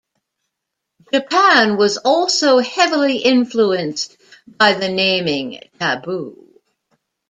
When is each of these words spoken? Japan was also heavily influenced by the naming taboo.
Japan 1.13 1.77
was 1.77 1.97
also 1.99 2.57
heavily 2.57 3.17
influenced 3.19 4.17
by 4.57 4.73
the 4.73 4.89
naming 4.89 5.59
taboo. 5.79 6.59